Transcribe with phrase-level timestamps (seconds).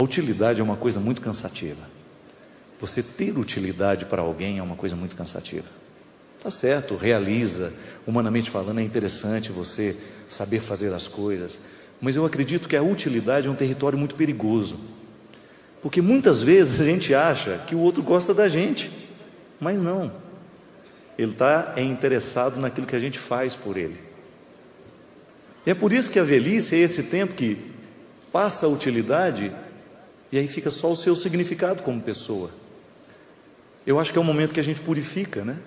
[0.00, 1.82] A utilidade é uma coisa muito cansativa.
[2.78, 5.66] Você ter utilidade para alguém é uma coisa muito cansativa.
[6.40, 7.72] Tá certo, realiza,
[8.06, 11.58] humanamente falando, é interessante você saber fazer as coisas,
[12.00, 14.78] mas eu acredito que a utilidade é um território muito perigoso.
[15.82, 18.92] Porque muitas vezes a gente acha que o outro gosta da gente,
[19.58, 20.12] mas não.
[21.18, 23.98] Ele está é interessado naquilo que a gente faz por ele.
[25.66, 27.58] E é por isso que a velhice é esse tempo que
[28.30, 29.52] passa a utilidade
[30.30, 32.50] e aí fica só o seu significado como pessoa.
[33.86, 35.58] Eu acho que é o momento que a gente purifica, né?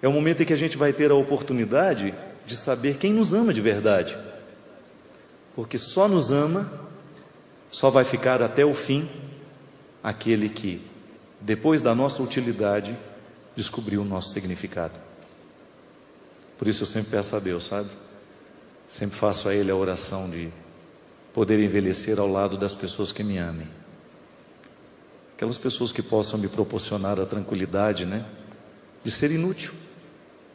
[0.00, 2.14] É o momento em que a gente vai ter a oportunidade
[2.46, 4.16] de saber quem nos ama de verdade.
[5.54, 6.70] Porque só nos ama,
[7.70, 9.08] só vai ficar até o fim
[10.02, 10.80] aquele que,
[11.40, 12.96] depois da nossa utilidade,
[13.56, 14.98] descobriu o nosso significado.
[16.58, 17.90] Por isso eu sempre peço a Deus, sabe?
[18.88, 20.50] Sempre faço a Ele a oração de
[21.34, 23.68] poder envelhecer ao lado das pessoas que me amem.
[25.36, 28.24] Aquelas pessoas que possam me proporcionar a tranquilidade, né?
[29.02, 29.72] De ser inútil,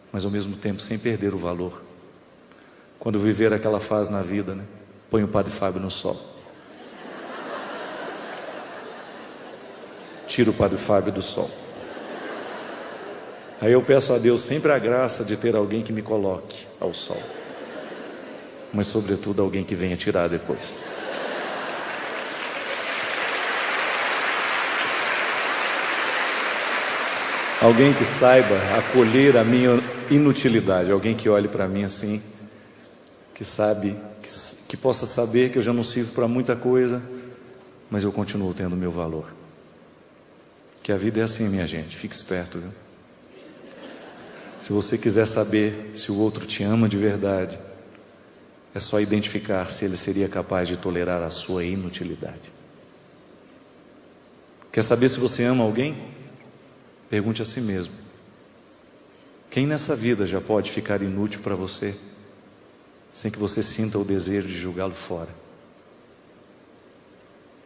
[0.10, 1.84] mas ao mesmo tempo sem perder o valor.
[2.98, 4.64] Quando viver aquela fase na vida, né?
[5.10, 6.18] Põe o Padre Fábio no sol.
[10.28, 11.50] Tira o Padre Fábio do sol.
[13.60, 16.94] Aí eu peço a Deus sempre a graça de ter alguém que me coloque ao
[16.94, 17.22] sol
[18.74, 21.00] mas sobretudo alguém que venha tirar depois.
[27.62, 32.24] Alguém que saiba acolher a minha inutilidade, alguém que olhe para mim assim,
[33.34, 34.30] que sabe, que,
[34.70, 37.02] que possa saber que eu já não sirvo para muita coisa,
[37.90, 39.34] mas eu continuo tendo meu valor.
[40.82, 42.72] Que a vida é assim, minha gente, fique esperto, viu?
[44.60, 47.60] Se você quiser saber se o outro te ama de verdade,
[48.74, 52.52] é só identificar se ele seria capaz de tolerar a sua inutilidade.
[54.72, 55.98] Quer saber se você ama alguém?
[57.10, 57.94] Pergunte a si mesmo:
[59.50, 61.98] quem nessa vida já pode ficar inútil para você,
[63.12, 65.34] sem que você sinta o desejo de julgá-lo fora?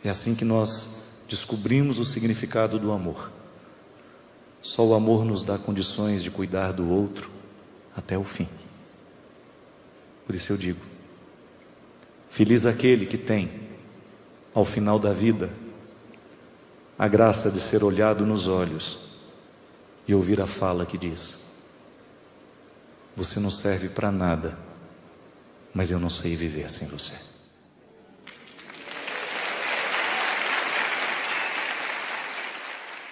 [0.03, 3.31] É assim que nós descobrimos o significado do amor.
[4.61, 7.29] Só o amor nos dá condições de cuidar do outro
[7.95, 8.47] até o fim.
[10.25, 10.92] Por isso eu digo:
[12.33, 13.47] Feliz aquele que tem,
[14.55, 15.51] ao final da vida,
[16.97, 19.19] a graça de ser olhado nos olhos
[20.07, 21.59] e ouvir a fala que diz:
[23.15, 24.57] Você não serve para nada,
[25.75, 27.32] mas eu não sei viver sem você.